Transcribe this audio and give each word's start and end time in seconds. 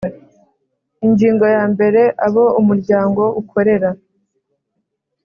Ingingo 1.05 1.45
ya 1.55 1.63
mbere 1.73 2.01
Abo 2.25 2.45
umuryango 2.59 3.23
ukorera 3.41 3.89